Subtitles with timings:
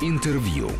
[0.00, 0.70] Интервью.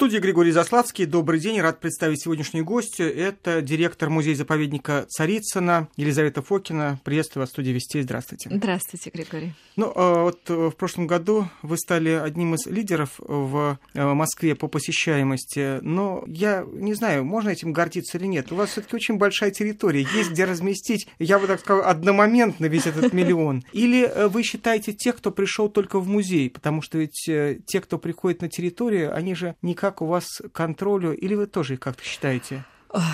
[0.00, 1.04] Студии Григорий Заславский.
[1.04, 1.60] Добрый день.
[1.60, 3.14] Рад представить сегодняшнюю гостью.
[3.14, 6.98] Это директор музея-заповедника Царицына Елизавета Фокина.
[7.04, 8.00] Приветствую вас в студии Вестей.
[8.00, 8.48] Здравствуйте.
[8.50, 9.52] Здравствуйте, Григорий.
[9.76, 14.54] Ну, а вот э, в прошлом году вы стали одним из лидеров в э, Москве
[14.54, 15.80] по посещаемости.
[15.82, 18.52] Но я не знаю, можно этим гордиться или нет.
[18.52, 20.06] У вас все-таки очень большая территория.
[20.14, 23.64] Есть где разместить, я бы так сказал, одномоментно весь этот миллион.
[23.74, 26.48] Или э, вы считаете тех, кто пришел только в музей?
[26.48, 27.28] Потому что ведь
[27.66, 31.74] те, кто приходит на территорию, они же никак как у вас контролю, или вы тоже
[31.74, 32.64] их как-то считаете?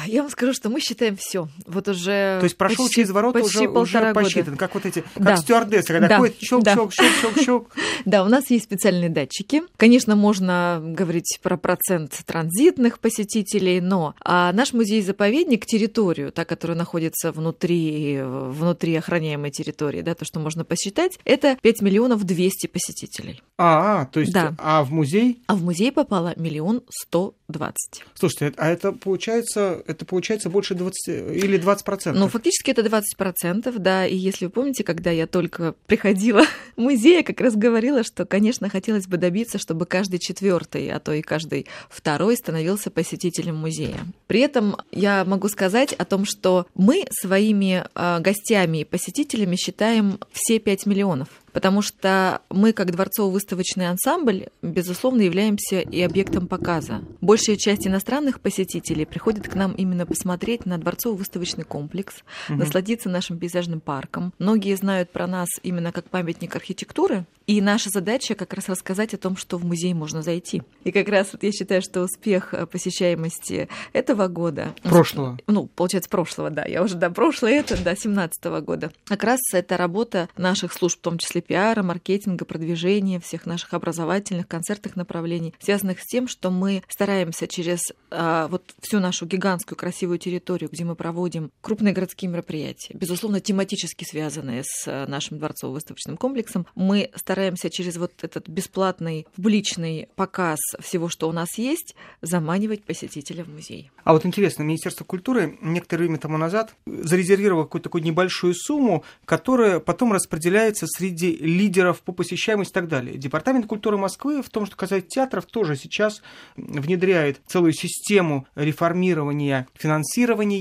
[0.06, 1.48] Я вам скажу, что мы считаем все.
[1.66, 2.38] Вот уже.
[2.40, 4.56] То есть прошел почти, через ворота уже, уже посчитан, года.
[4.56, 5.36] как вот эти, как да.
[5.36, 6.18] стюардессы, когда да.
[6.18, 6.74] ходит щелк, да.
[6.74, 7.76] щелк, щелк, щелк, щелк.
[8.04, 9.62] Да, у нас есть специальные датчики.
[9.76, 17.32] Конечно, можно говорить про процент транзитных посетителей, но а наш музей-заповедник, территорию, та, которая находится
[17.32, 23.42] внутри, внутри охраняемой территории, да, то, что можно посчитать, это 5 миллионов 200 посетителей.
[23.58, 24.54] А, а то есть, да.
[24.58, 25.42] а в музей?
[25.46, 28.04] А в музей попало миллион сто двадцать.
[28.14, 32.22] Слушайте, а это получается это получается больше 20 или 20 процентов?
[32.22, 34.06] Ну, фактически это 20 процентов, да.
[34.06, 36.42] И если вы помните, когда я только приходила
[36.76, 41.12] в музей, как раз говорила, что, конечно, хотелось бы добиться, чтобы каждый четвертый, а то
[41.12, 43.98] и каждый второй становился посетителем музея.
[44.26, 50.18] При этом я могу сказать о том, что мы своими а, гостями и посетителями считаем
[50.32, 57.00] все 5 миллионов потому что мы, как дворцово-выставочный ансамбль, безусловно, являемся и объектом показа.
[57.22, 62.16] Большая часть иностранных посетителей приходит к нам именно посмотреть на дворцово-выставочный комплекс,
[62.50, 62.58] угу.
[62.58, 64.34] насладиться нашим пейзажным парком.
[64.38, 69.18] Многие знают про нас именно как памятник архитектуры, и наша задача как раз рассказать о
[69.18, 70.62] том, что в музей можно зайти.
[70.84, 74.74] И как раз вот я считаю, что успех э, посещаемости этого года...
[74.82, 75.38] Прошлого.
[75.46, 76.66] Ну, получается, прошлого, да.
[76.66, 78.90] Я уже до прошлого, это до 17 года.
[79.06, 84.48] Как раз это работа наших служб, в том числе пиара, маркетинга, продвижения, всех наших образовательных,
[84.48, 87.80] концертных направлений, связанных с тем, что мы стараемся через
[88.10, 94.04] а, вот всю нашу гигантскую красивую территорию, где мы проводим крупные городские мероприятия, безусловно, тематически
[94.04, 101.08] связанные с э, нашим дворцово-выставочным комплексом, мы стараемся через вот этот бесплатный публичный показ всего,
[101.08, 103.90] что у нас есть, заманивать посетителя в музей.
[104.04, 109.80] А вот интересно, Министерство культуры некоторое время тому назад зарезервировало какую-то такую небольшую сумму, которая
[109.80, 113.16] потом распределяется среди лидеров по посещаемости и так далее.
[113.16, 116.22] Департамент культуры Москвы в том, что касается театров, тоже сейчас
[116.56, 120.58] внедряет целую систему реформирования финансирования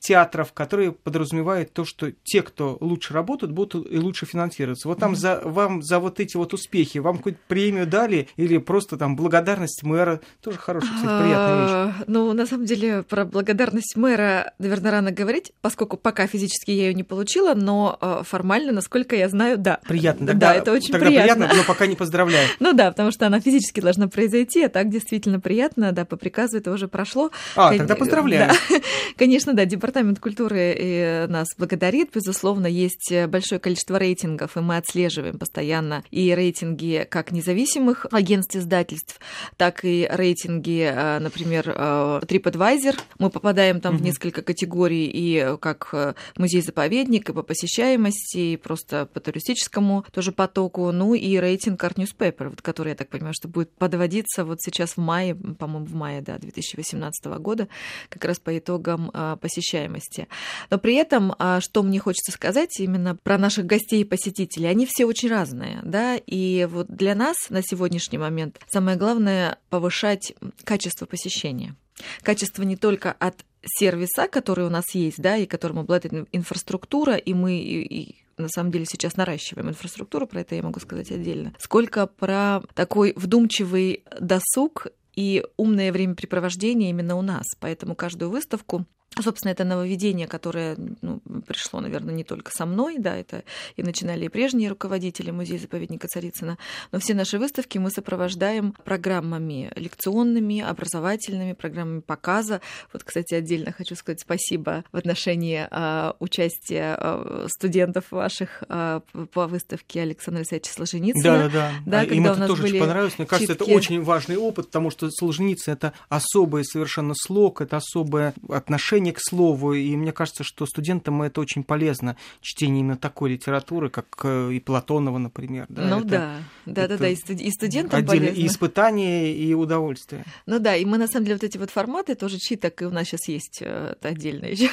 [0.00, 4.88] театров, которые подразумевают то, что те, кто лучше работают, будут и лучше финансироваться.
[4.88, 5.16] Вот там mm-hmm.
[5.16, 9.82] за, вам за вот эти вот успехи, вам какую-то премию дали или просто там благодарность
[9.82, 11.70] мэра, тоже хорошая, кстати, приятная вещь.
[11.70, 16.86] А, ну, на самом деле, про благодарность мэра, наверное, рано говорить, поскольку пока физически я
[16.86, 19.80] ее не получила, но а, формально, насколько я знаю, да.
[19.86, 20.28] Приятно.
[20.28, 21.34] Тогда, да, это очень тогда приятно.
[21.44, 22.48] приятно, но пока не поздравляю.
[22.60, 26.58] Ну да, потому что она физически должна произойти, а так действительно приятно, да, по приказу
[26.58, 27.30] это уже прошло.
[27.56, 28.52] А, тогда поздравляю.
[29.16, 32.10] Конечно, да, департамент Департамент культуры э, нас благодарит.
[32.14, 39.18] Безусловно, есть большое количество рейтингов, и мы отслеживаем постоянно и рейтинги как независимых агентств издательств,
[39.56, 43.00] так и рейтинги, э, например, э, TripAdvisor.
[43.18, 43.98] Мы попадаем там mm-hmm.
[43.98, 50.92] в несколько категорий, и как музей-заповедник, и по посещаемости, и просто по туристическому тоже потоку.
[50.92, 54.92] Ну и рейтинг Art Newspaper, вот, который, я так понимаю, что будет подводиться вот сейчас
[54.92, 57.66] в мае, по-моему, в мае да, 2018 года,
[58.08, 60.28] как раз по итогам посещаемости посещаемости.
[60.70, 64.86] Но при этом, а, что мне хочется сказать именно про наших гостей и посетителей, они
[64.86, 71.06] все очень разные, да, и вот для нас на сегодняшний момент самое главное повышать качество
[71.06, 71.74] посещения.
[72.22, 77.34] Качество не только от сервиса, который у нас есть, да, и которым обладает инфраструктура, и
[77.34, 81.52] мы и, и на самом деле сейчас наращиваем инфраструктуру, про это я могу сказать отдельно,
[81.58, 87.44] сколько про такой вдумчивый досуг и умное времяпрепровождение именно у нас.
[87.58, 88.86] Поэтому каждую выставку
[89.18, 93.42] Собственно, это нововведение, которое ну, пришло, наверное, не только со мной, да, это
[93.76, 96.58] и начинали и прежние руководители музея-заповедника Царицына,
[96.92, 102.60] но все наши выставки мы сопровождаем программами лекционными, образовательными, программами показа.
[102.92, 109.00] Вот, кстати, отдельно хочу сказать спасибо в отношении э, участия э, студентов ваших э,
[109.32, 111.22] по выставке Александра Алексеевича Солженицына.
[111.24, 112.04] Да, да, да.
[112.04, 113.18] да Им это тоже очень понравилось.
[113.18, 113.64] Мне кажется, читки...
[113.64, 119.12] это очень важный опыт, потому что Солженицын— это особый совершенно слог, это особое отношение уважение
[119.12, 124.06] к слову, и мне кажется, что студентам это очень полезно, чтение именно такой литературы, как
[124.24, 125.66] э, и Платонова, например.
[125.68, 126.36] Да, ну это, да,
[126.66, 128.42] да, да, да, и, и студентам отдельно, полезно.
[128.42, 130.24] И испытание, и удовольствие.
[130.46, 132.90] Ну да, и мы на самом деле вот эти вот форматы тоже читок, и у
[132.90, 134.68] нас сейчас есть э, отдельно еще.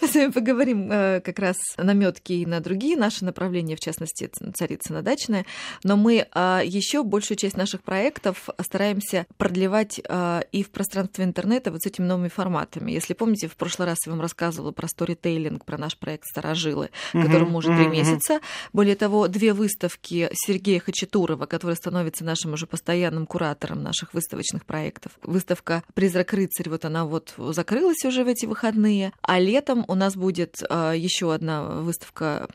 [0.00, 4.30] Мы с вами поговорим э, как раз наметки и на другие наши направления, в частности,
[4.54, 5.46] царица дачная.
[5.84, 11.70] Но мы э, еще большую часть наших проектов стараемся продлевать э, и в пространстве интернета
[11.70, 12.92] вот с этими новыми форматами.
[12.92, 17.22] Если помните, в прошлый раз я вам рассказывала про сторитейлинг, про наш проект «Старожилы», uh-huh,
[17.22, 18.40] которому уже три uh-huh, месяца.
[18.72, 25.12] Более того, две выставки Сергея Хачатурова, который становится нашим уже постоянным куратором наших выставочных проектов.
[25.22, 30.16] Выставка «Призрак рыцарь», вот она вот закрылась уже в эти выходные, а летом у нас
[30.16, 32.48] будет э, еще одна выставка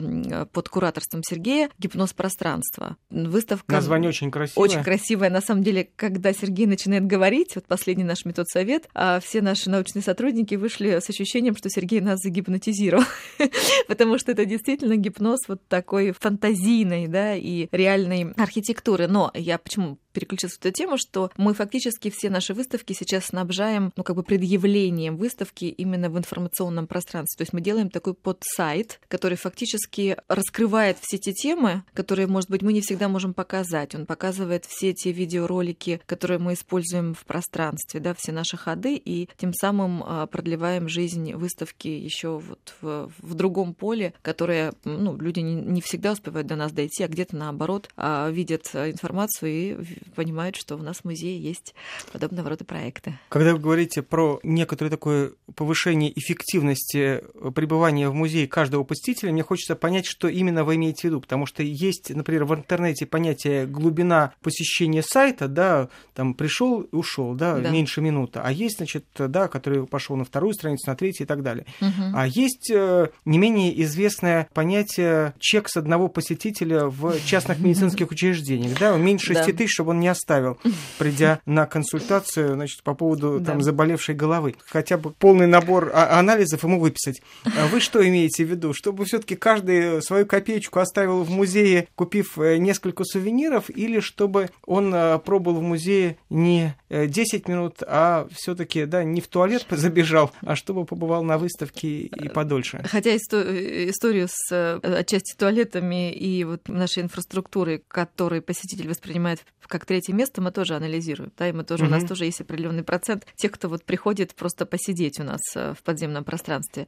[0.52, 2.96] под кураторством Сергея «Гипноз пространства».
[3.08, 3.72] Выставка...
[3.72, 4.68] Название очень красивое.
[4.68, 5.30] Очень красивое.
[5.30, 9.70] На самом деле, когда Сергей начинает говорить, вот последний наш метод совет, а все наши
[9.70, 13.04] научные сотрудники вышли с ощущением, что Сергей нас загипнотизировал,
[13.88, 19.06] потому что это действительно гипноз вот такой фантазийной, да, и реальной архитектуры.
[19.06, 23.92] Но я почему переключиться в эту тему, что мы фактически все наши выставки сейчас снабжаем,
[23.96, 27.36] ну, как бы предъявлением выставки именно в информационном пространстве.
[27.36, 32.62] То есть мы делаем такой подсайт, который фактически раскрывает все те темы, которые, может быть,
[32.62, 33.94] мы не всегда можем показать.
[33.94, 39.28] Он показывает все те видеоролики, которые мы используем в пространстве, да, все наши ходы, и
[39.36, 45.40] тем самым а, продлеваем жизнь выставки еще вот в, в другом поле, которое, ну, люди
[45.40, 49.76] не, не всегда успевают до нас дойти, а где-то наоборот а, видят информацию и
[50.14, 51.74] понимают, что у нас в музее есть
[52.12, 53.18] подобного рода проекты.
[53.28, 57.22] Когда вы говорите про некоторое такое повышение эффективности
[57.54, 61.46] пребывания в музее каждого посетителя, мне хочется понять, что именно вы имеете в виду, потому
[61.46, 67.58] что есть, например, в интернете понятие глубина посещения сайта, да, там пришел и ушел, да,
[67.58, 71.26] да, меньше минуты, а есть, значит, да, который пошел на вторую страницу, на третью и
[71.26, 71.66] так далее.
[71.80, 72.02] Угу.
[72.14, 78.78] А есть э, не менее известное понятие чек с одного посетителя в частных медицинских учреждениях,
[78.78, 80.58] да, меньше 6 тысяч, чтобы он не оставил,
[80.98, 84.54] придя на консультацию, значит, по поводу там заболевшей головы.
[84.66, 87.22] Хотя бы полный набор а, анализов ему выписать.
[87.44, 88.72] А вы что имеете в виду?
[88.72, 94.94] Чтобы все-таки каждый свою копеечку оставил в музее, купив э, несколько сувениров, или чтобы он
[94.94, 100.32] э, пробыл в музее не 10 э, минут, а все-таки, да, не в туалет забежал,
[100.40, 102.84] а чтобы побывал на выставке и подольше.
[102.90, 110.42] Хотя историю с отчасти туалетами и вот нашей инфраструктурой, которую посетитель воспринимает как третье место,
[110.42, 111.32] мы тоже анализируем.
[111.38, 111.88] Да, и мы тоже, mm-hmm.
[111.88, 115.78] у нас тоже есть определенный процент тех, кто вот приходит просто посидеть у нас в
[115.84, 116.86] подземном пространстве.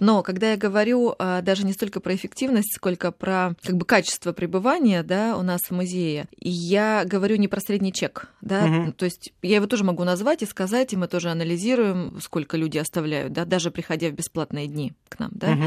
[0.00, 5.02] Но когда я говорю даже не столько про эффективность, сколько про как бы качество пребывания,
[5.02, 8.92] да, у нас в музее, я говорю не про средний чек, да, угу.
[8.92, 12.78] то есть я его тоже могу назвать и сказать, и мы тоже анализируем, сколько люди
[12.78, 15.52] оставляют, да, даже приходя в бесплатные дни к нам, да.
[15.52, 15.64] Угу.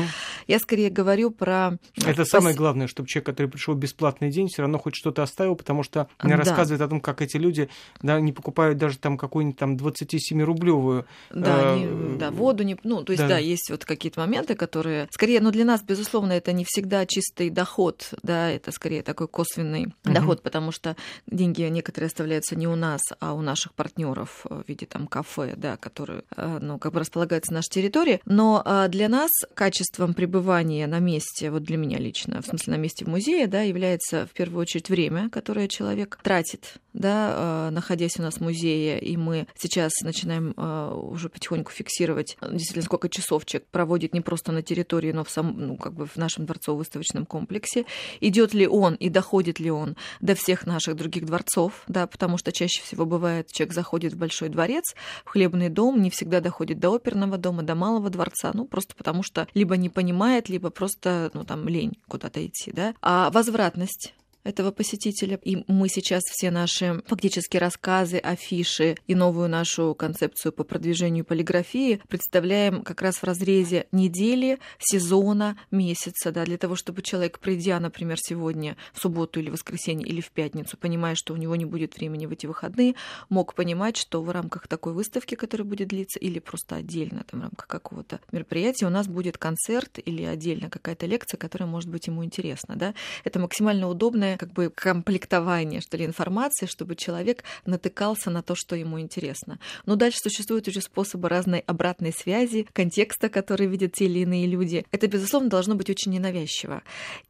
[0.48, 1.77] Я скорее говорю про...
[1.95, 2.30] Это пос...
[2.30, 5.83] самое главное, чтобы человек, который пришел в бесплатный день, все равно хоть что-то оставил, потому
[5.83, 6.42] что мне да.
[6.66, 7.70] Рассказывает о том, как эти люди
[8.02, 11.06] да, не покупают даже там какую-нибудь там 27-рублевую...
[11.34, 11.80] Да, э...
[11.80, 13.30] не, да, воду, не, ну, то есть, да.
[13.30, 15.08] да, есть вот какие-то моменты, которые...
[15.12, 19.86] Скорее, ну, для нас, безусловно, это не всегда чистый доход, да, это скорее такой косвенный
[19.86, 20.14] угу.
[20.14, 20.96] доход, потому что
[21.28, 25.78] деньги некоторые оставляются не у нас, а у наших партнеров в виде там кафе, да,
[25.78, 28.22] которые, э, ну, как бы располагаются на нашей территории.
[28.26, 32.78] Но э, для нас качеством пребывания на месте, вот для меня лично, в смысле на
[32.78, 36.45] месте в музее, да, является в первую очередь время, которое человек тратит,
[36.94, 42.84] да, э, находясь у нас в музее, и мы сейчас начинаем уже потихоньку фиксировать, действительно,
[42.84, 46.16] сколько часов человек проводит не просто на территории, но в самом, ну, как бы в
[46.18, 47.86] нашем дворцово-выставочном комплексе,
[48.22, 52.52] идет ли он и доходит ли он до всех наших других дворцов, да, потому что
[52.52, 56.96] чаще всего бывает, человек заходит в большой дворец, в хлебный дом, не всегда доходит до
[56.96, 61.44] оперного дома, до малого дворца, ну, просто потому что либо не понимает, либо просто, ну,
[61.44, 62.94] там, лень куда-то идти, да.
[63.02, 64.14] А возвратность
[64.46, 65.40] этого посетителя.
[65.44, 72.00] И мы сейчас все наши фактически рассказы, афиши и новую нашу концепцию по продвижению полиграфии
[72.08, 78.18] представляем как раз в разрезе недели, сезона, месяца, да, для того, чтобы человек, придя, например,
[78.20, 82.28] сегодня в субботу или воскресенье или в пятницу, понимая, что у него не будет времени
[82.28, 82.96] в эти выходные,
[83.30, 87.44] мог понимать, что в рамках такой выставки, которая будет длиться, или просто отдельно там, в
[87.44, 92.24] рамках какого-то мероприятия, у нас будет концерт или отдельно какая-то лекция, которая может быть ему
[92.24, 92.75] интересна.
[92.75, 92.94] Да?
[93.24, 98.75] Это максимально удобная как бы комплектование, что ли, информации, чтобы человек натыкался на то, что
[98.75, 99.60] ему интересно.
[99.86, 104.86] Но дальше существуют уже способы разной обратной связи, контекста, который видят те или иные люди.
[104.92, 106.84] Это, безусловно, должно быть очень ненавязчиво.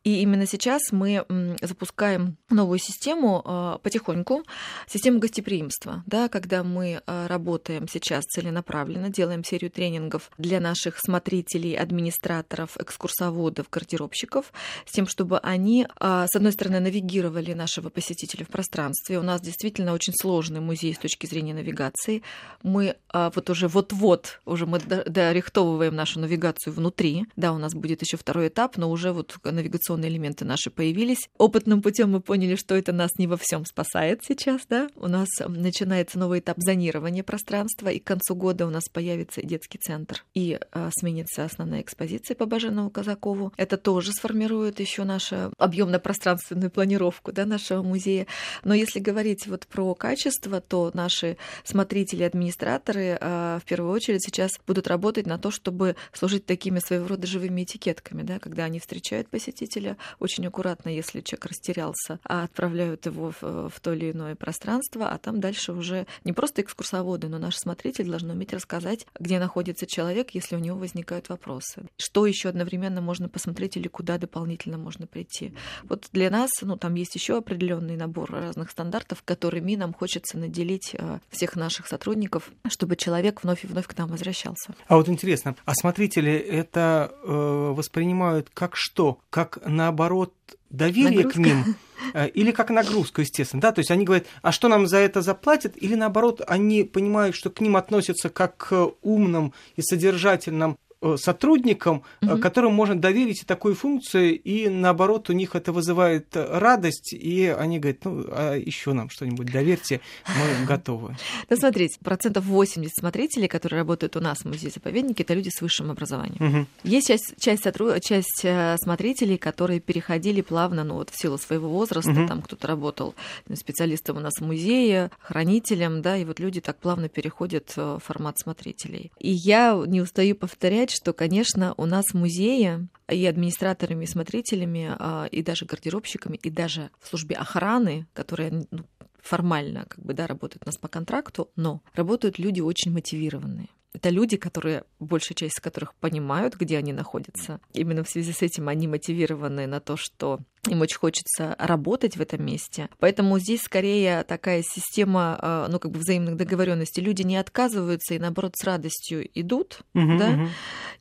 [0.03, 1.25] И именно сейчас мы
[1.62, 4.43] запускаем новую систему э, потихоньку,
[4.88, 11.75] систему гостеприимства, да, когда мы э, работаем сейчас целенаправленно, делаем серию тренингов для наших смотрителей,
[11.75, 14.51] администраторов, экскурсоводов, гардеробщиков,
[14.85, 19.19] с тем, чтобы они, э, с одной стороны, навигировали нашего посетителя в пространстве.
[19.19, 22.23] У нас действительно очень сложный музей с точки зрения навигации.
[22.63, 27.25] Мы вот уже вот-вот, уже мы дорихтовываем нашу навигацию внутри.
[27.35, 31.29] Да, у нас будет еще второй этап, но уже вот навигационные элементы наши появились.
[31.37, 34.87] Опытным путем мы поняли, что это нас не во всем спасает сейчас, да.
[34.95, 39.79] У нас начинается новый этап зонирования пространства, и к концу года у нас появится детский
[39.79, 43.53] центр, и э, сменится основная экспозиция по Баженову Казакову.
[43.57, 48.27] Это тоже сформирует еще нашу объемно-пространственную планировку да, нашего музея.
[48.63, 54.51] Но если говорить вот про качество, то наши смотрители, администраторы э, в первую очередь сейчас
[54.67, 59.29] будут работать на то, чтобы служить такими своего рода живыми этикетками, да, когда они встречают
[59.29, 65.09] посетителя, очень аккуратно, если человек растерялся, а отправляют его в, в то или иное пространство,
[65.09, 69.87] а там дальше уже не просто экскурсоводы, но наш смотритель должен уметь рассказать, где находится
[69.87, 71.85] человек, если у него возникают вопросы.
[71.97, 75.53] Что еще одновременно можно посмотреть или куда дополнительно можно прийти.
[75.83, 80.91] Вот для нас, ну, там есть еще определенный набор разных стандартов, которыми нам хочется наделить
[80.94, 84.75] э, всех наших сотрудников, чтобы человек вновь и вновь к нам возвращался.
[84.88, 89.20] А вот интересно, а смотрители это э, воспринимают как что?
[89.29, 90.34] Как наоборот
[90.70, 91.41] доверие Нагрузка.
[91.41, 91.75] к ним?
[92.13, 95.22] Э, или как нагрузку, естественно, да, то есть они говорят, а что нам за это
[95.22, 100.77] заплатят, или наоборот, они понимают, что к ним относятся как к умным и содержательным
[101.17, 102.38] сотрудникам, угу.
[102.39, 108.05] которым можно доверить такую функцию, и наоборот у них это вызывает радость, и они говорят,
[108.05, 111.15] ну, а еще нам что-нибудь доверьте, мы готовы.
[111.50, 115.91] Ну, смотрите, процентов 80 смотрителей, которые работают у нас в музее-заповеднике, это люди с высшим
[115.91, 116.59] образованием.
[116.59, 116.67] Угу.
[116.83, 118.01] Есть часть, часть, сотруд...
[118.03, 122.27] часть э, смотрителей, которые переходили плавно, ну, вот в силу своего возраста, угу.
[122.27, 123.15] там кто-то работал
[123.53, 128.39] специалистом у нас в музее, хранителем, да, и вот люди так плавно переходят в формат
[128.39, 129.12] смотрителей.
[129.19, 134.95] И я не устаю повторять, что, конечно, у нас в музее и администраторами, и смотрителями,
[134.97, 138.85] а, и даже гардеробщиками, и даже в службе охраны, которая ну,
[139.21, 143.69] формально как бы, да, работают у нас по контракту, но работают люди очень мотивированные.
[143.95, 147.59] Это люди, которые, большая часть из которых понимают, где они находятся.
[147.73, 152.21] Именно в связи с этим они мотивированы на то, что им очень хочется работать в
[152.21, 152.89] этом месте.
[152.99, 157.01] Поэтому здесь скорее такая система, а, ну, как бы взаимных договоренностей.
[157.01, 160.49] Люди не отказываются и, наоборот, с радостью идут, uh-huh, да, uh-huh.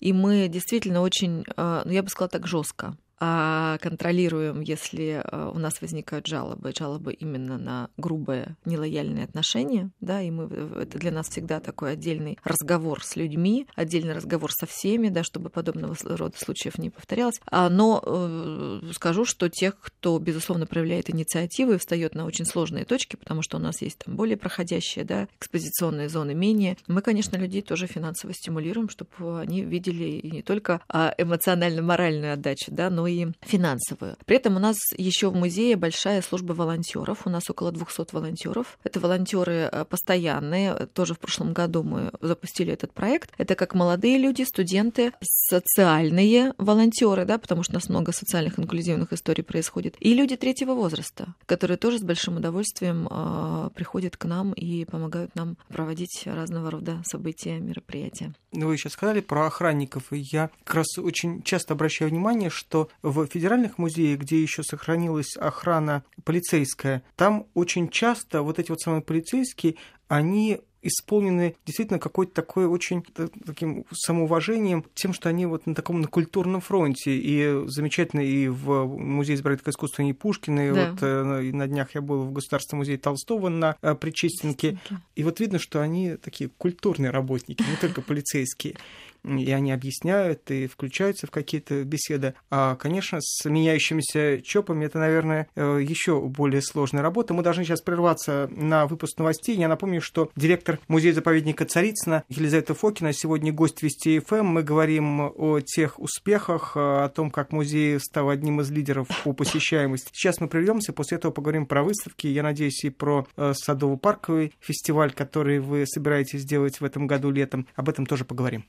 [0.01, 5.59] и мы действительно очень, а, ну, я бы сказала так, жестко контролируем, если э, у
[5.59, 11.29] нас возникают жалобы, жалобы именно на грубое нелояльное отношение, да, и мы, это для нас
[11.29, 16.79] всегда такой отдельный разговор с людьми, отдельный разговор со всеми, да, чтобы подобного рода случаев
[16.79, 17.41] не повторялось.
[17.47, 22.85] А, но э, скажу, что тех, кто, безусловно, проявляет инициативу и встает на очень сложные
[22.85, 27.37] точки, потому что у нас есть там более проходящие, да, экспозиционные зоны, менее, мы, конечно,
[27.37, 33.29] людей тоже финансово стимулируем, чтобы они видели не только а, эмоционально-моральную отдачу, да, но и
[33.43, 34.17] финансовую.
[34.27, 37.27] При этом у нас еще в музее большая служба волонтеров.
[37.27, 38.79] У нас около 200 волонтеров.
[38.85, 40.87] Это волонтеры э, постоянные.
[40.93, 43.31] Тоже в прошлом году мы запустили этот проект.
[43.39, 49.13] Это как молодые люди, студенты, социальные волонтеры, да, потому что у нас много социальных инклюзивных
[49.13, 54.53] историй происходит, и люди третьего возраста, которые тоже с большим удовольствием э, приходят к нам
[54.53, 58.35] и помогают нам проводить разного рода события, мероприятия.
[58.53, 62.89] Ну, вы сейчас сказали про охранников, и я как раз очень часто обращаю внимание, что
[63.05, 69.03] в федеральных музеях, где еще сохранилась охрана полицейская, там очень часто вот эти вот самые
[69.03, 69.77] полицейские,
[70.09, 73.03] они исполнены действительно какой-то такой очень
[73.47, 77.17] таким самоуважением, тем, что они вот на таком на культурном фронте.
[77.17, 80.91] И замечательно и в Музее изобразительного искусства не Пушкина, и да.
[80.91, 84.79] вот э, на днях я был в Государственном музее Толстого на э, Причистенке.
[85.17, 88.77] И вот видно, что они такие культурные работники, не только полицейские
[89.25, 92.35] и они объясняют и включаются в какие-то беседы.
[92.51, 97.35] А, конечно, с меняющимися ЧОПами это, наверное, э, еще более сложная работа.
[97.35, 99.57] Мы должны сейчас прерваться на выпуск новостей.
[99.57, 104.35] Я напомню, что директор музея-заповедника Царицына Елизавета Фокина сегодня гость Вести ФМ.
[104.35, 104.47] Эм.
[104.47, 110.11] Мы говорим о тех успехах, о том, как музей стал одним из лидеров по посещаемости.
[110.13, 112.27] Сейчас мы прервемся, после этого поговорим про выставки.
[112.27, 117.67] Я надеюсь, и про э, садово-парковый фестиваль, который вы собираетесь сделать в этом году летом.
[117.75, 118.65] Об этом тоже поговорим.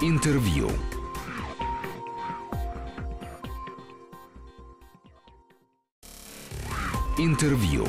[0.00, 0.70] Интервью.
[7.18, 7.86] Интервью.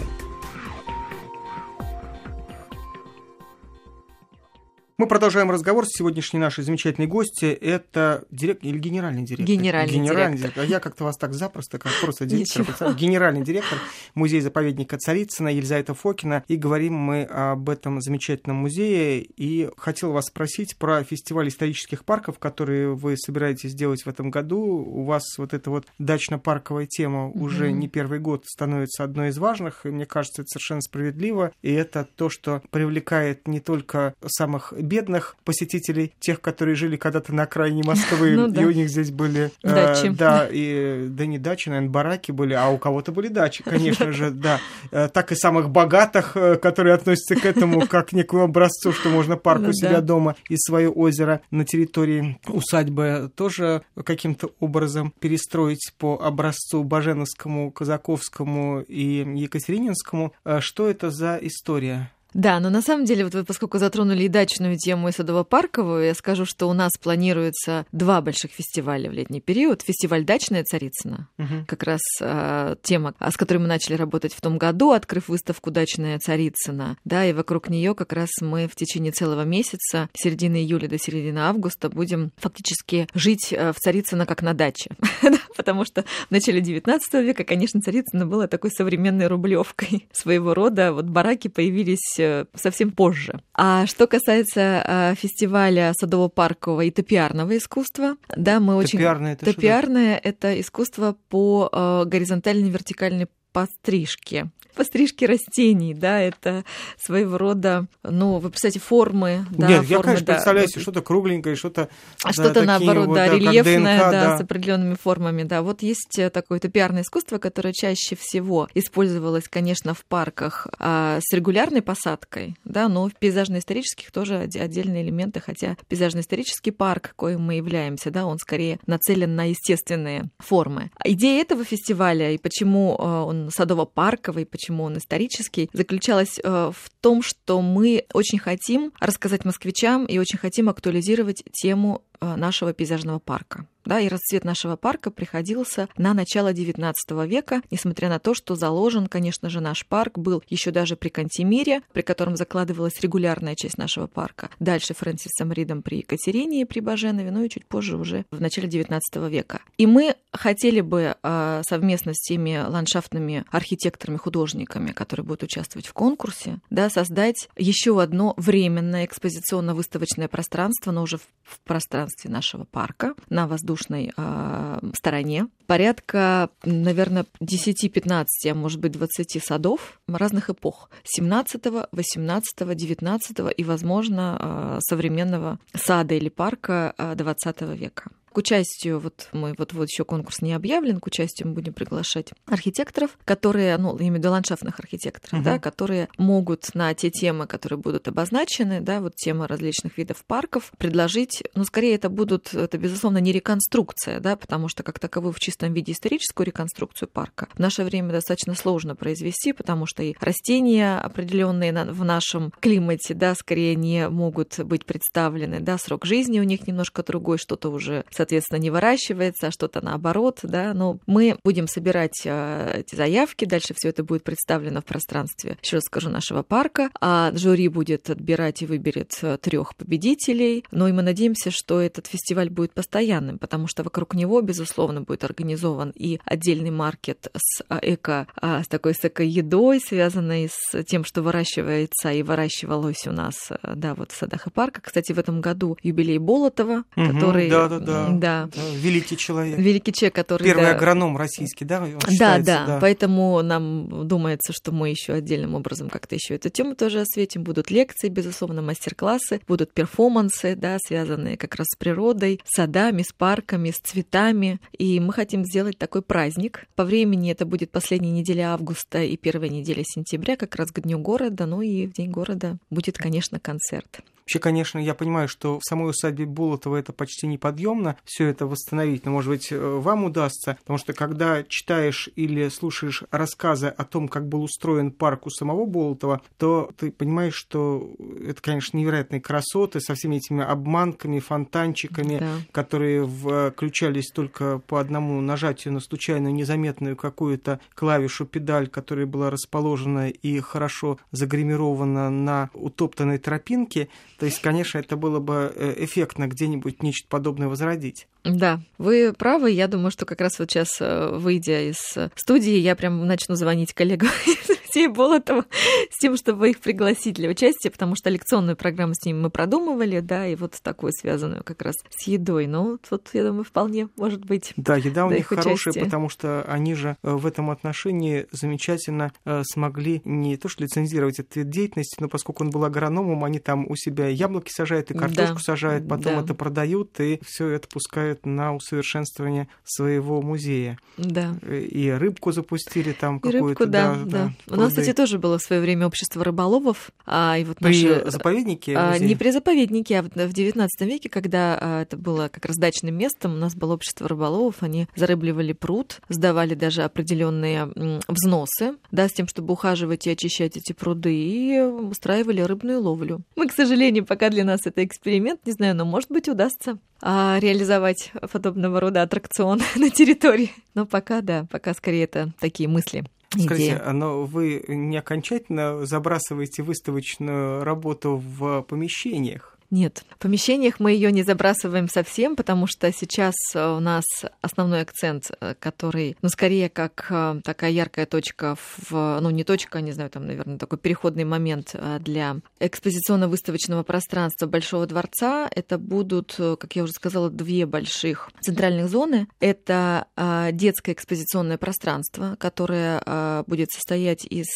[5.02, 7.46] Мы продолжаем разговор с сегодняшней нашей замечательной гости.
[7.46, 9.48] Это директор или генеральный директор?
[9.48, 10.64] Генеральный, генеральный директор.
[10.64, 12.94] А я как-то вас так запросто, как просто директор.
[12.94, 13.80] Генеральный директор
[14.14, 16.44] музея-заповедника Царицына Елизавета Фокина.
[16.48, 19.22] И говорим мы об этом замечательном музее.
[19.38, 24.60] И хотел вас спросить про фестиваль исторических парков, которые вы собираетесь сделать в этом году.
[24.60, 27.72] У вас вот эта вот дачно-парковая тема уже mm-hmm.
[27.72, 29.84] не первый год становится одной из важных.
[29.88, 31.54] И мне кажется, это совершенно справедливо.
[31.64, 37.44] И это то, что привлекает не только самых бедных посетителей, тех, которые жили когда-то на
[37.44, 38.62] окраине Москвы, ну, да.
[38.62, 39.50] и у них здесь были...
[39.64, 40.08] Э, дачи.
[40.08, 44.12] Э, да, и, да не дачи, наверное, бараки были, а у кого-то были дачи, конечно
[44.12, 44.60] же, да.
[44.92, 49.08] Э, так и самых богатых, э, которые относятся к этому как к некому образцу, что
[49.08, 55.14] можно парк у ну себя дома и свое озеро на территории усадьбы тоже каким-то образом
[55.22, 60.34] перестроить по образцу Баженовскому, Казаковскому и Екатерининскому.
[60.60, 62.12] Что это за история?
[62.34, 66.16] Да, но на самом деле, вот вы, поскольку затронули и дачную тему, и садово-парковую, я
[66.16, 69.82] скажу, что у нас планируется два больших фестиваля в летний период.
[69.82, 71.66] Фестиваль «Дачная Царицына», угу.
[71.68, 76.20] как раз э, тема, с которой мы начали работать в том году, открыв выставку «Дачная
[76.20, 80.98] Царицына», да, и вокруг нее как раз мы в течение целого месяца, середины июля до
[80.98, 84.92] середины августа, будем фактически жить э, в Царицыно как на даче.
[85.58, 90.94] Потому что в начале XIX века, конечно, Царицыно было такой современной рублевкой своего рода.
[90.94, 92.21] Вот бараки появились
[92.56, 93.42] совсем позже.
[93.54, 99.00] А что касается э, фестиваля садово-паркового и топиарного искусства, да, мы очень...
[99.00, 106.64] Топиарное это Топиарное— это искусство по э, горизонтальной вертикальной пострижке пострижки растений, да, это
[106.98, 109.46] своего рода, ну, вы представляете, формы.
[109.52, 111.90] Да, Нет, формы, я, конечно, да, представляю себе что-то кругленькое, что-то...
[112.24, 115.62] А что-то, наоборот, вот, да, да, рельефное, ДНК, да, да, с определенными формами, да.
[115.62, 121.34] Вот есть э, такое топиарное искусство, которое чаще всего использовалось, конечно, в парках а, с
[121.34, 128.12] регулярной посадкой, да, но в пейзажно-исторических тоже отдельные элементы, хотя пейзажно-исторический парк, коим мы являемся,
[128.12, 130.92] да, он скорее нацелен на естественные формы.
[131.04, 137.24] Идея этого фестиваля и почему э, он садово-парковый, почему он исторический, заключалась э, в том,
[137.24, 144.00] что мы очень хотим рассказать москвичам и очень хотим актуализировать тему нашего пейзажного парка да,
[144.00, 146.94] и расцвет нашего парка приходился на начало XIX
[147.28, 151.82] века, несмотря на то, что заложен, конечно же, наш парк был еще даже при Кантемире,
[151.94, 154.50] при котором закладывалась регулярная часть нашего парка.
[154.60, 158.68] Дальше Фрэнсисом Ридом при Екатерине и при Баженове, ну и чуть позже уже в начале
[158.68, 159.62] XIX века.
[159.78, 165.94] И мы хотели бы а, совместно с теми ландшафтными архитекторами, художниками, которые будут участвовать в
[165.94, 173.48] конкурсе, да, создать еще одно временное экспозиционно-выставочное пространство, но уже в пространстве нашего парка на
[173.48, 175.48] воздушной э, стороне.
[175.68, 180.90] Порядка, наверное, 10-15, а может быть 20 садов разных эпох.
[181.04, 188.12] 17, 18, 19 и, возможно, э, современного сада или парка 20 века.
[188.34, 192.30] К участию, вот мы вот, вот еще конкурс не объявлен, к участию мы будем приглашать
[192.46, 195.44] архитекторов, которые, ну, я имею в виду ландшафтных архитекторов, угу.
[195.44, 200.72] да, которые могут на те темы, которые будут обозначены, да, вот темы различных видов парков,
[200.78, 205.40] предложить, ну, скорее это будут, это, безусловно, не реконструкция, да, потому что как таковую в
[205.40, 210.98] чистом виде историческую реконструкцию парка в наше время достаточно сложно произвести, потому что и растения
[211.00, 216.66] определенные в нашем климате, да, скорее не могут быть представлены, да, срок жизни у них
[216.66, 222.22] немножко другой, что-то уже соответственно, не выращивается, а что-то наоборот, да, но мы будем собирать
[222.24, 226.92] э, эти заявки, дальше все это будет представлено в пространстве, еще раз скажу, нашего парка,
[227.02, 232.06] а жюри будет отбирать и выберет э, трех победителей, но и мы надеемся, что этот
[232.06, 237.80] фестиваль будет постоянным, потому что вокруг него, безусловно, будет организован и отдельный маркет с э,
[237.82, 243.96] эко, с такой с эко-едой, связанной с тем, что выращивается и выращивалось у нас, да,
[243.96, 244.84] вот в садах и парках.
[244.84, 248.50] Кстати, в этом году юбилей Болотова, угу, который да, да, да да.
[248.76, 249.58] Великий человек.
[249.58, 250.44] Великий человек, который...
[250.44, 251.88] Первый да, агроном российский, да?
[252.18, 252.78] Да, да, да.
[252.80, 257.44] Поэтому нам думается, что мы еще отдельным образом как-то еще эту тему тоже осветим.
[257.44, 263.14] Будут лекции, безусловно, мастер-классы, будут перформансы, да, связанные как раз с природой, с садами, с
[263.14, 264.60] парками, с цветами.
[264.78, 266.66] И мы хотим сделать такой праздник.
[266.76, 271.00] По времени это будет последняя неделя августа и первая неделя сентября, как раз к Дню
[271.00, 271.46] города.
[271.46, 274.02] Ну и в День города будет, конечно, концерт.
[274.22, 279.06] Вообще, конечно, я понимаю, что в самой усадьбе Болотова это почти неподъемно все это восстановить,
[279.06, 284.08] но, может быть, э, вам удастся, потому что когда читаешь или слушаешь рассказы о том,
[284.08, 287.92] как был устроен парк у самого Болотова, то ты понимаешь, что
[288.26, 292.32] это, конечно, невероятные красоты со всеми этими обманками, фонтанчиками, да.
[292.52, 300.10] которые включались только по одному нажатию на случайно незаметную какую-то клавишу, педаль, которая была расположена
[300.10, 303.90] и хорошо загримирована на утоптанной тропинке.
[304.22, 308.06] То есть, конечно, это было бы э, эффектно где-нибудь нечто подобное возродить.
[308.24, 309.50] Да, вы правы.
[309.50, 313.74] Я думаю, что как раз вот сейчас, э, выйдя из студии, я прям начну звонить
[313.74, 314.10] коллегам
[314.72, 315.46] Алексея Болотова
[315.90, 320.00] с тем, чтобы их пригласить для участия, потому что лекционную программу с ними мы продумывали,
[320.00, 322.48] да, и вот такую связанную как раз с едой.
[322.48, 324.54] Ну, тут, я думаю, вполне может быть.
[324.56, 329.44] Да, еда у них хорошая, потому что они же э, в этом отношении замечательно э,
[329.44, 333.70] смогли не то что лицензировать этот вид деятельности, но поскольку он был агрономом, они там
[333.70, 336.22] у себя яблоки сажают и картошку да, сажают, потом да.
[336.22, 340.80] это продают и все это пускают на усовершенствование своего музея.
[340.98, 341.36] Да.
[341.42, 343.66] Э, и рыбку запустили там какую-то.
[343.66, 344.32] Да, да.
[344.48, 346.92] да нас, кстати, тоже было в свое время общество рыболовов.
[347.06, 348.12] А, и вот при наши...
[348.12, 348.76] заповеднике?
[348.78, 352.96] А, не при заповеднике, а в XIX веке, когда а, это было как раз дачным
[352.96, 357.72] местом, у нас было общество рыболовов, они зарыбливали пруд, сдавали даже определенные
[358.08, 363.22] взносы, да, с тем, чтобы ухаживать и очищать эти пруды, и устраивали рыбную ловлю.
[363.36, 367.38] Мы, к сожалению, пока для нас это эксперимент, не знаю, но, может быть, удастся а,
[367.40, 370.52] реализовать подобного рода аттракцион на территории.
[370.74, 373.04] Но пока, да, пока скорее это такие мысли.
[373.30, 373.92] Скажите, идея.
[373.92, 379.58] но вы не окончательно забрасываете выставочную работу в помещениях?
[379.72, 384.04] Нет, в помещениях мы ее не забрасываем совсем, потому что сейчас э, у нас
[384.42, 389.80] основной акцент, э, который, ну, скорее как э, такая яркая точка в, ну, не точка,
[389.80, 395.50] не знаю, там, наверное, такой переходный момент для экспозиционно-выставочного пространства Большого дворца.
[395.56, 399.28] Это будут, как я уже сказала, две больших центральных зоны.
[399.40, 400.08] Это
[400.52, 404.48] детское экспозиционное пространство, которое будет состоять из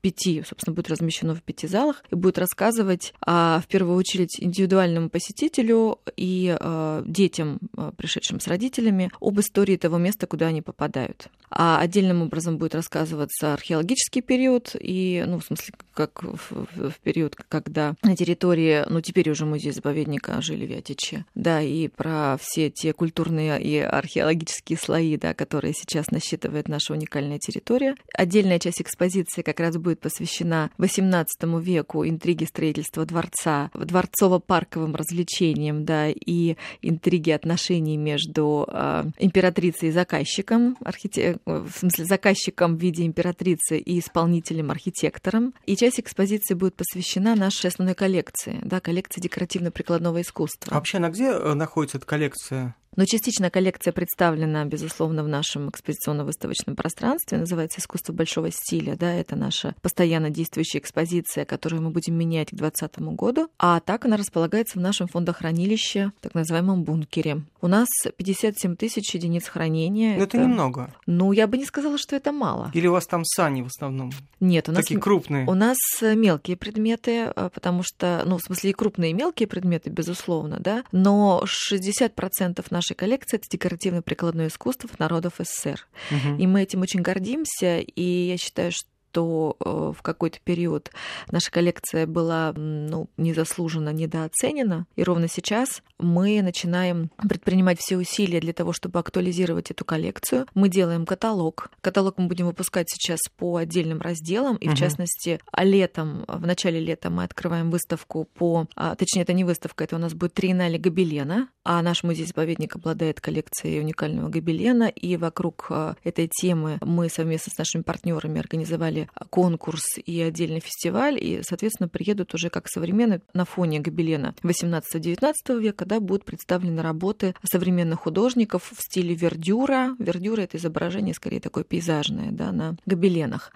[0.00, 5.98] пяти, собственно, будет размещено в пяти залах и будет рассказывать в первую очередь индивидуальному посетителю
[6.16, 11.28] и э, детям, э, пришедшим с родителями, об истории того места, куда они попадают.
[11.50, 17.36] А отдельным образом будет рассказываться археологический период и, ну, в смысле, как в, в период,
[17.48, 23.60] когда на территории, ну, теперь уже музей-заповедника жили Вятичи, да, и про все те культурные
[23.60, 27.94] и археологические слои, да, которые сейчас насчитывает наша уникальная территория.
[28.14, 36.08] Отдельная часть экспозиции как раз будет посвящена XVIII веку интриге строительства дворца, дворцово-парковым развлечениям, да,
[36.08, 43.78] и интриге отношений между э, императрицей и заказчиком, архите в смысле заказчиком в виде императрицы
[43.78, 45.54] и исполнителем-архитектором.
[45.66, 50.72] И часть экспозиции будет посвящена нашей основной коллекции, да, коллекции декоративно-прикладного искусства.
[50.72, 52.74] А вообще, на где э, находится эта коллекция?
[52.98, 57.38] Но частично коллекция представлена, безусловно, в нашем экспозиционно-выставочном пространстве.
[57.38, 58.96] Называется «Искусство большого стиля».
[58.96, 63.50] Да, это наша постоянно действующая экспозиция, которую мы будем менять к 2020 году.
[63.56, 67.42] А так она располагается в нашем фондохранилище, так называемом бункере.
[67.60, 70.16] У нас 57 тысяч единиц хранения.
[70.16, 70.92] Но это, это немного.
[71.06, 72.72] Ну, я бы не сказала, что это мало.
[72.74, 74.10] Или у вас там сани в основном?
[74.40, 74.82] Нет, у нас...
[74.82, 75.46] Такие крупные?
[75.46, 79.88] У нас мелкие предметы, а, потому что, ну, в смысле, и крупные, и мелкие предметы,
[79.88, 85.86] безусловно, да, но 60% нашей коллекции это декоративно-прикладное искусство народов СССР.
[86.10, 86.36] Угу.
[86.38, 90.90] И мы этим очень гордимся, и я считаю, что что э, в какой-то период
[91.30, 94.86] наша коллекция была ну, незаслуженно недооценена.
[94.96, 100.46] И ровно сейчас мы начинаем предпринимать все усилия для того, чтобы актуализировать эту коллекцию.
[100.54, 101.70] Мы делаем каталог.
[101.80, 104.56] Каталог мы будем выпускать сейчас по отдельным разделам.
[104.56, 104.76] И, угу.
[104.76, 108.66] в частности, летом, в начале лета мы открываем выставку по...
[108.76, 111.48] А, точнее, это не выставка, это у нас будет триеннале гобелена.
[111.64, 114.88] А наш музей-заповедник обладает коллекцией уникального гобелена.
[114.88, 120.60] И вокруг а, этой темы мы совместно с нашими партнерами организовали организовали конкурс и отдельный
[120.60, 126.82] фестиваль, и, соответственно, приедут уже как современные на фоне гобелена 18-19 века, да, будут представлены
[126.82, 129.94] работы современных художников в стиле вердюра.
[129.98, 133.52] Вердюра— это изображение скорее такое пейзажное, да, на гобеленах.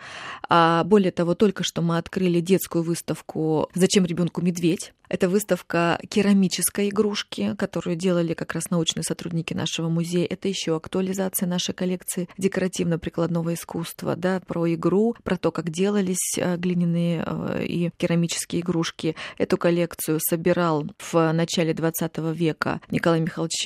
[0.48, 4.92] А более того, только что мы открыли детскую выставку «Зачем ребенку медведь?».
[5.12, 10.26] Это выставка керамической игрушки, которую делали как раз научные сотрудники нашего музея.
[10.26, 16.38] Это еще актуализация нашей коллекции декоративно-прикладного искусства, да, про игру, про про то, как делались
[16.58, 17.24] глиняные
[17.66, 19.16] и керамические игрушки.
[19.38, 23.62] Эту коллекцию собирал в начале 20 века Николай Михайлович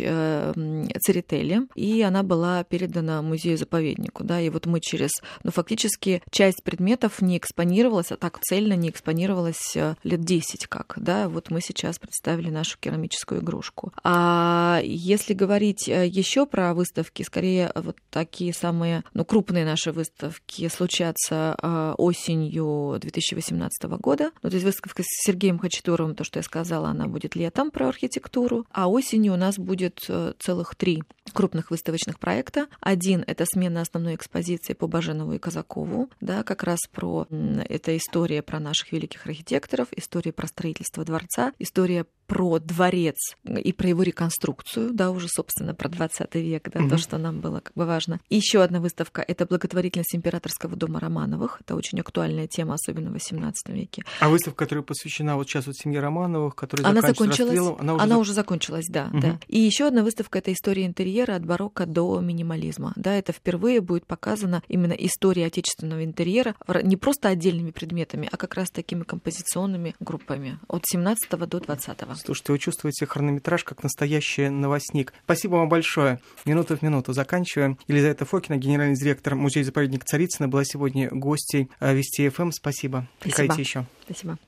[1.01, 4.23] Церетели, и она была передана музею-заповеднику.
[4.23, 5.11] Да, и вот мы через,
[5.43, 10.95] ну, фактически часть предметов не экспонировалась, а так цельно не экспонировалась лет 10 как.
[10.99, 13.93] Да, вот мы сейчас представили нашу керамическую игрушку.
[14.05, 21.56] А если говорить еще про выставки, скорее вот такие самые ну, крупные наши выставки случатся
[21.63, 24.31] осенью 2018 года.
[24.43, 27.89] Ну, то есть выставка с Сергеем Хачатуровым, то, что я сказала, она будет летом про
[27.89, 32.67] архитектуру, а осенью у нас будет э, целых три крупных выставочных проекта.
[32.81, 37.27] Один— это смена основной экспозиции по Баженову и Казакову, да, как раз про...
[37.69, 43.89] Это история про наших великих архитекторов, история про строительство дворца, история про дворец и про
[43.89, 46.91] его реконструкцию, да, уже, собственно, про 20 век, да, угу.
[46.91, 48.21] то, что нам было как бы важно.
[48.29, 51.59] И еще одна выставка— это благотворительность императорского дома Романовых.
[51.61, 54.05] Это очень актуальная тема, особенно в 18 веке.
[54.21, 58.19] А выставка, которая посвящена вот сейчас вот семье Романовых, которая она закончилась, она уже, она
[58.19, 59.21] уже закончилась, да, угу.
[59.21, 59.39] да.
[59.49, 62.93] И еще одна выставка— это история интерьера от барокко до минимализма.
[62.97, 68.55] Да, это впервые будет показана именно история отечественного интерьера не просто отдельными предметами, а как
[68.55, 71.99] раз такими композиционными группами от 17 до 20.
[72.03, 72.16] -го.
[72.17, 75.13] Слушайте, вы чувствуете хронометраж как настоящий новостник.
[75.25, 76.21] Спасибо вам большое.
[76.45, 77.79] Минуту в минуту заканчиваем.
[77.89, 82.51] Елизавета Фокина, генеральный директор музея-заповедник Царицына, была сегодня гостей Вести ФМ.
[82.51, 83.07] Спасибо.
[83.21, 83.87] Приходите еще.
[84.05, 84.39] Спасибо.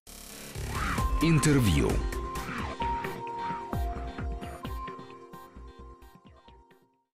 [1.22, 1.90] Интервью.